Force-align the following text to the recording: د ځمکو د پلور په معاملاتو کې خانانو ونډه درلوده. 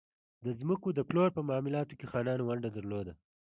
د 0.45 0.47
ځمکو 0.59 0.87
د 0.93 0.99
پلور 1.09 1.29
په 1.33 1.41
معاملاتو 1.49 1.97
کې 1.99 2.09
خانانو 2.11 2.45
ونډه 2.47 2.69
درلوده. 2.77 3.13